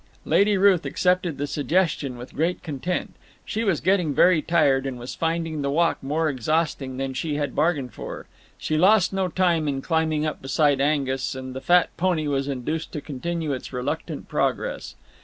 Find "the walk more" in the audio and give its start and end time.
5.61-6.27